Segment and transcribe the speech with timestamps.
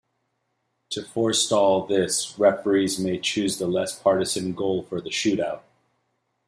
[0.93, 5.61] To forestall this, referees may choose the less partisan goal for the shootout.